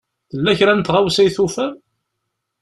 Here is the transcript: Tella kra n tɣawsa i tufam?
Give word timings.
Tella 0.31 0.51
kra 0.57 0.73
n 0.75 0.81
tɣawsa 0.81 1.21
i 1.23 1.29
tufam? 1.35 1.73